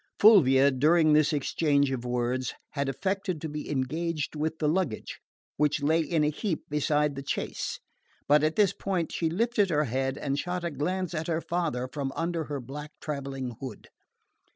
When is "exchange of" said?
1.31-2.03